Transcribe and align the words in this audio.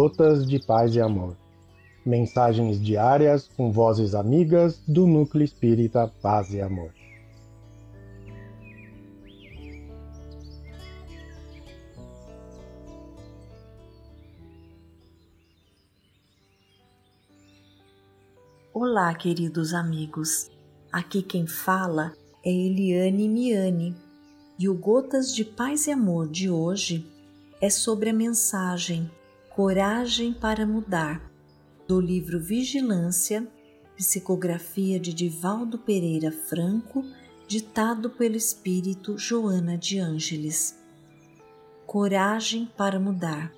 Gotas 0.00 0.46
de 0.46 0.60
Paz 0.60 0.94
e 0.94 1.00
Amor. 1.00 1.36
Mensagens 2.06 2.80
diárias 2.80 3.48
com 3.56 3.72
vozes 3.72 4.14
amigas 4.14 4.80
do 4.86 5.08
Núcleo 5.08 5.42
Espírita 5.42 6.06
Paz 6.22 6.54
e 6.54 6.60
Amor. 6.60 6.94
Olá, 18.72 19.12
queridos 19.16 19.74
amigos. 19.74 20.48
Aqui 20.92 21.22
quem 21.22 21.44
fala 21.44 22.12
é 22.44 22.52
Eliane 22.52 23.28
Miani 23.28 23.96
e 24.56 24.68
o 24.68 24.74
Gotas 24.74 25.34
de 25.34 25.44
Paz 25.44 25.88
e 25.88 25.90
Amor 25.90 26.28
de 26.28 26.48
hoje 26.48 27.04
é 27.60 27.68
sobre 27.68 28.10
a 28.10 28.14
mensagem 28.14 29.10
Coragem 29.58 30.32
para 30.32 30.64
Mudar, 30.64 31.32
do 31.88 32.00
livro 32.00 32.38
Vigilância, 32.38 33.44
psicografia 33.96 35.00
de 35.00 35.12
Divaldo 35.12 35.80
Pereira 35.80 36.30
Franco, 36.30 37.04
ditado 37.48 38.08
pelo 38.08 38.36
espírito 38.36 39.18
Joana 39.18 39.76
de 39.76 39.98
Ângeles. 39.98 40.78
Coragem 41.84 42.70
para 42.76 43.00
mudar. 43.00 43.52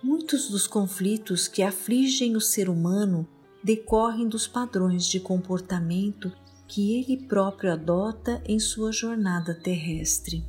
Muitos 0.00 0.48
dos 0.48 0.68
conflitos 0.68 1.48
que 1.48 1.60
afligem 1.60 2.36
o 2.36 2.40
ser 2.40 2.68
humano 2.68 3.26
decorrem 3.64 4.28
dos 4.28 4.46
padrões 4.46 5.06
de 5.06 5.18
comportamento 5.18 6.30
que 6.68 7.00
ele 7.00 7.16
próprio 7.24 7.72
adota 7.72 8.40
em 8.46 8.60
sua 8.60 8.92
jornada 8.92 9.52
terrestre. 9.56 10.44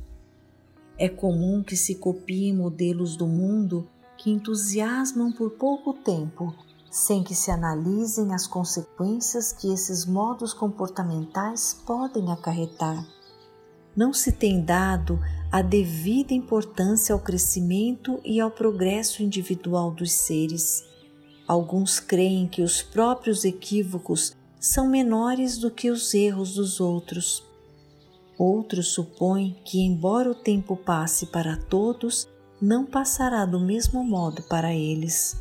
É 0.96 1.08
comum 1.08 1.64
que 1.64 1.76
se 1.76 1.96
copiem 1.96 2.54
modelos 2.54 3.16
do 3.16 3.26
mundo 3.26 3.90
que 4.18 4.30
entusiasmam 4.30 5.32
por 5.32 5.52
pouco 5.52 5.94
tempo, 5.94 6.52
sem 6.90 7.22
que 7.22 7.34
se 7.34 7.50
analisem 7.50 8.34
as 8.34 8.46
consequências 8.46 9.52
que 9.52 9.72
esses 9.72 10.04
modos 10.04 10.52
comportamentais 10.52 11.80
podem 11.86 12.30
acarretar. 12.32 13.06
Não 13.96 14.12
se 14.12 14.32
tem 14.32 14.60
dado 14.62 15.18
a 15.50 15.62
devida 15.62 16.34
importância 16.34 17.12
ao 17.12 17.20
crescimento 17.20 18.20
e 18.24 18.40
ao 18.40 18.50
progresso 18.50 19.22
individual 19.22 19.90
dos 19.90 20.12
seres. 20.12 20.84
Alguns 21.46 21.98
creem 21.98 22.46
que 22.46 22.62
os 22.62 22.82
próprios 22.82 23.44
equívocos 23.44 24.36
são 24.60 24.88
menores 24.88 25.56
do 25.56 25.70
que 25.70 25.90
os 25.90 26.12
erros 26.12 26.54
dos 26.54 26.80
outros. 26.80 27.42
Outros 28.38 28.88
supõem 28.88 29.56
que, 29.64 29.80
embora 29.80 30.30
o 30.30 30.34
tempo 30.34 30.76
passe 30.76 31.26
para 31.26 31.56
todos, 31.56 32.28
não 32.60 32.84
passará 32.84 33.44
do 33.44 33.60
mesmo 33.60 34.02
modo 34.02 34.42
para 34.42 34.74
eles. 34.74 35.40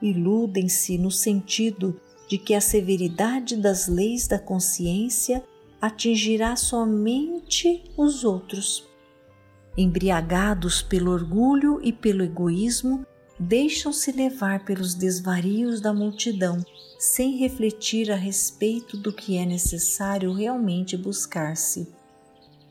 Iludem-se 0.00 0.98
no 0.98 1.10
sentido 1.10 2.00
de 2.28 2.38
que 2.38 2.54
a 2.54 2.60
severidade 2.60 3.56
das 3.56 3.88
leis 3.88 4.26
da 4.26 4.38
consciência 4.38 5.42
atingirá 5.80 6.56
somente 6.56 7.84
os 7.96 8.24
outros. 8.24 8.86
Embriagados 9.76 10.82
pelo 10.82 11.12
orgulho 11.12 11.80
e 11.82 11.92
pelo 11.92 12.24
egoísmo, 12.24 13.06
deixam-se 13.38 14.10
levar 14.10 14.64
pelos 14.64 14.94
desvarios 14.94 15.80
da 15.80 15.92
multidão, 15.94 16.58
sem 16.98 17.36
refletir 17.36 18.10
a 18.10 18.16
respeito 18.16 18.96
do 18.96 19.12
que 19.12 19.36
é 19.36 19.46
necessário 19.46 20.32
realmente 20.32 20.96
buscar-se. 20.96 21.88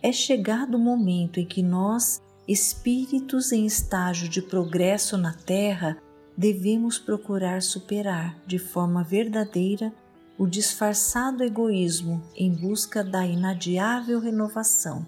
É 0.04 0.12
chegado 0.12 0.76
o 0.76 0.80
momento 0.80 1.40
em 1.40 1.46
que 1.46 1.64
nós, 1.64 2.22
espíritos 2.48 3.52
em 3.52 3.66
estágio 3.66 4.30
de 4.30 4.42
progresso 4.42 5.18
na 5.18 5.34
Terra, 5.34 5.98
devemos 6.36 6.98
procurar 6.98 7.62
superar 7.62 8.38
de 8.46 8.58
forma 8.58 9.04
verdadeira 9.04 9.94
o 10.38 10.48
disfarçado 10.48 11.44
egoísmo 11.44 12.24
em 12.36 12.52
busca 12.54 13.04
da 13.04 13.26
inadiável 13.26 14.20
renovação. 14.20 15.06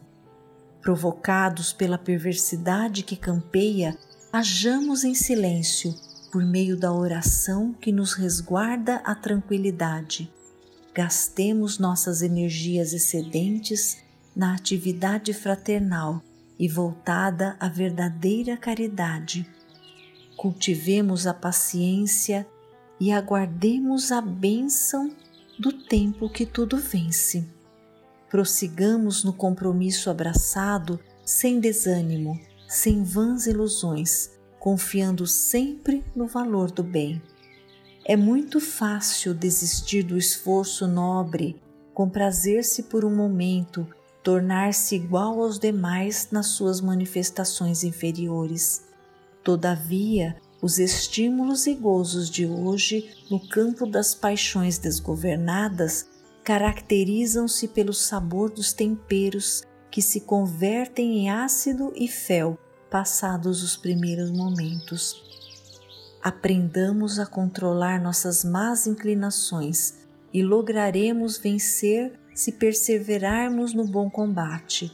Provocados 0.82 1.72
pela 1.72 1.98
perversidade 1.98 3.04
que 3.04 3.16
campeia 3.16 3.98
Hajamos 4.32 5.04
em 5.04 5.16
silêncio 5.16 5.92
por 6.32 6.46
meio 6.46 6.78
da 6.78 6.94
oração 6.94 7.74
que 7.74 7.92
nos 7.92 8.14
resguarda 8.14 8.98
a 8.98 9.16
tranquilidade. 9.16 10.32
Gastemos 10.94 11.80
nossas 11.80 12.22
energias 12.22 12.94
excedentes 12.94 13.98
na 14.36 14.54
atividade 14.54 15.34
fraternal 15.34 16.22
e 16.60 16.68
voltada 16.68 17.56
à 17.60 17.70
verdadeira 17.70 18.58
caridade. 18.58 19.50
Cultivemos 20.36 21.26
a 21.26 21.34
paciência 21.34 22.46
e 23.00 23.12
aguardemos 23.12 24.12
a 24.12 24.22
bênção 24.22 25.10
do 25.58 25.72
tempo 25.72 26.30
que 26.30 26.46
tudo 26.46 26.78
vence. 26.78 27.48
Prossigamos 28.30 29.24
no 29.24 29.34
compromisso 29.34 30.10
abraçado 30.10 31.00
sem 31.26 31.60
desânimo 31.60 32.40
sem 32.70 33.04
vãs 33.04 33.48
ilusões, 33.48 34.30
confiando 34.60 35.26
sempre 35.26 36.06
no 36.16 36.28
valor 36.28 36.70
do 36.70 36.84
bem. 36.84 37.20
É 38.06 38.16
muito 38.16 38.60
fácil 38.60 39.34
desistir 39.34 40.04
do 40.04 40.16
esforço 40.16 40.88
nobre, 40.88 41.60
comprazer-se 41.96 42.84
por 42.84 43.04
um 43.04 43.14
momento, 43.14 43.88
tornar-se 44.24 44.96
igual 44.96 45.42
aos 45.42 45.58
demais 45.58 46.30
nas 46.32 46.48
suas 46.48 46.82
manifestações 46.82 47.84
inferiores. 47.84 48.84
Todavia, 49.44 50.36
os 50.62 50.78
estímulos 50.78 51.68
e 51.68 51.74
gozos 51.74 52.30
de 52.30 52.46
hoje 52.46 53.10
no 53.32 53.40
campo 53.48 53.86
das 53.86 54.14
paixões 54.14 54.78
desgovernadas 54.78 56.08
caracterizam-se 56.44 57.68
pelo 57.68 57.94
sabor 57.94 58.50
dos 58.50 58.74
temperos 58.74 59.64
que 59.90 60.02
se 60.02 60.22
convertem 60.22 61.20
em 61.20 61.30
ácido 61.30 61.94
e 61.96 62.08
fel 62.08 62.58
passados 62.90 63.64
os 63.64 63.78
primeiros 63.78 64.32
momentos. 64.32 65.24
Aprendamos 66.22 67.20
a 67.20 67.26
controlar 67.26 68.02
nossas 68.02 68.44
más 68.44 68.88
inclinações 68.88 69.96
e 70.34 70.44
lograremos 70.44 71.38
vencer 71.38 72.20
se 72.40 72.52
perseverarmos 72.52 73.74
no 73.74 73.86
bom 73.86 74.10
combate. 74.10 74.92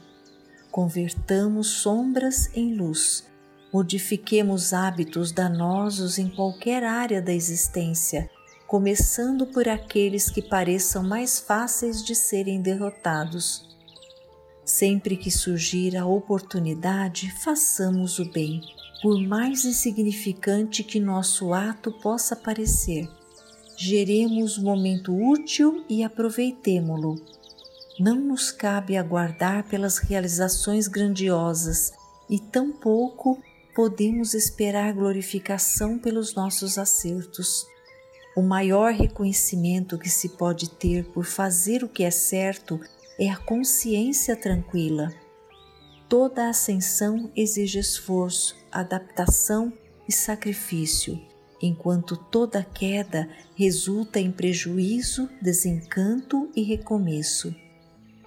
Convertamos 0.71 1.67
sombras 1.67 2.49
em 2.55 2.75
luz, 2.75 3.25
modifiquemos 3.71 4.73
hábitos 4.73 5.31
danosos 5.31 6.17
em 6.17 6.29
qualquer 6.29 6.83
área 6.83 7.21
da 7.21 7.33
existência, 7.33 8.29
começando 8.67 9.45
por 9.47 9.67
aqueles 9.67 10.29
que 10.29 10.41
pareçam 10.41 11.03
mais 11.03 11.39
fáceis 11.39 12.03
de 12.03 12.15
serem 12.15 12.61
derrotados 12.61 13.75
Sempre 14.65 15.15
que 15.15 15.29
surgir 15.29 15.95
a 15.95 16.07
oportunidade, 16.07 17.31
façamos 17.31 18.17
o 18.17 18.25
bem, 18.31 18.61
por 18.99 19.21
mais 19.21 19.63
insignificante 19.63 20.83
que 20.83 20.99
nosso 20.99 21.53
ato 21.53 21.91
possa 21.91 22.35
parecer. 22.35 23.07
Geremos 23.77 24.57
o 24.57 24.63
momento 24.63 25.13
útil 25.13 25.83
e 25.89 26.03
aproveitemo-lo. 26.03 27.15
Não 27.99 28.15
nos 28.15 28.51
cabe 28.51 28.95
aguardar 28.95 29.67
pelas 29.67 29.97
realizações 29.97 30.87
grandiosas 30.87 31.91
e 32.29 32.39
tampouco 32.39 33.41
podemos 33.75 34.33
esperar 34.33 34.93
glorificação 34.93 35.99
pelos 35.99 36.33
nossos 36.33 36.77
acertos. 36.77 37.67
O 38.35 38.41
maior 38.41 38.93
reconhecimento 38.93 39.97
que 39.97 40.09
se 40.09 40.29
pode 40.29 40.69
ter 40.69 41.05
por 41.11 41.25
fazer 41.25 41.83
o 41.83 41.89
que 41.89 42.03
é 42.03 42.11
certo 42.11 42.79
é 43.19 43.29
a 43.29 43.37
consciência 43.37 44.35
tranquila. 44.35 45.13
Toda 46.07 46.49
ascensão 46.49 47.29
exige 47.35 47.79
esforço, 47.79 48.55
adaptação 48.71 49.73
e 50.07 50.13
sacrifício, 50.13 51.19
enquanto 51.61 52.17
toda 52.17 52.63
queda 52.63 53.29
resulta 53.55 54.19
em 54.19 54.31
prejuízo, 54.31 55.29
desencanto 55.41 56.49
e 56.55 56.61
recomeço. 56.61 57.55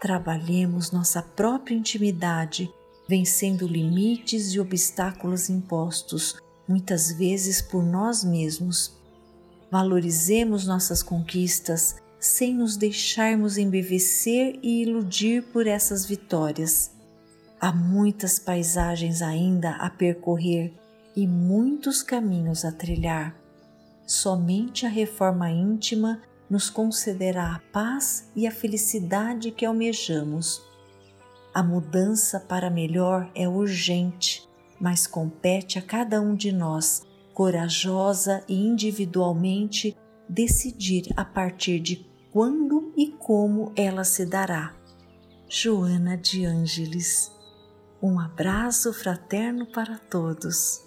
Trabalhemos 0.01 0.91
nossa 0.91 1.23
própria 1.23 1.75
intimidade, 1.75 2.71
vencendo 3.09 3.67
limites 3.67 4.53
e 4.55 4.61
obstáculos 4.61 5.49
impostos, 5.49 6.37
muitas 6.69 7.13
vezes 7.13 7.61
por 7.61 7.83
nós 7.83 8.23
mesmos. 8.23 8.97
Valorizemos 9.71 10.67
nossas 10.67 11.03
conquistas 11.03 11.97
sem 12.21 12.55
nos 12.55 12.77
deixarmos 12.77 13.59
embevecer 13.59 14.59
e 14.63 14.83
iludir 14.83 15.43
por 15.53 15.67
essas 15.67 16.05
vitórias. 16.05 16.91
Há 17.61 17.73
muitas 17.73 18.39
paisagens 18.39 19.21
ainda 19.21 19.73
a 19.73 19.91
percorrer 19.91 20.73
e 21.19 21.27
muitos 21.27 22.01
caminhos 22.01 22.65
a 22.65 22.71
trilhar. 22.71 23.35
Somente 24.07 24.87
a 24.87 24.89
reforma 24.89 25.51
íntima 25.51 26.23
nos 26.49 26.71
concederá 26.71 27.57
a 27.57 27.73
paz 27.73 28.31
e 28.37 28.47
a 28.47 28.53
felicidade 28.53 29.51
que 29.51 29.67
almejamos. 29.67 30.63
A 31.53 31.61
mudança 31.61 32.39
para 32.39 32.71
melhor 32.71 33.29
é 33.35 33.49
urgente, 33.49 34.49
mas 34.81 35.09
compete 35.09 35.77
a 35.77 35.83
cada 35.83 36.21
um 36.21 36.37
de 36.37 36.53
nós 36.53 37.03
corajosa 37.35 38.45
e 38.47 38.55
individualmente 38.55 39.97
decidir 40.29 41.13
a 41.17 41.25
partir 41.25 41.81
de 41.81 42.09
quando 42.33 42.93
e 42.97 43.09
como 43.09 43.73
ela 43.75 44.05
se 44.05 44.25
dará. 44.25 44.73
Joana 45.49 46.17
de 46.17 46.45
Ângeles. 46.45 47.33
Um 48.01 48.21
abraço 48.21 48.93
fraterno 48.93 49.67
para 49.67 49.99
todos. 49.99 50.87